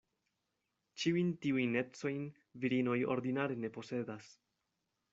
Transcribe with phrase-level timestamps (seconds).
[1.03, 2.25] Ĉiujn tiujn ecojn
[2.65, 4.37] virinoj ordinare ne posedas.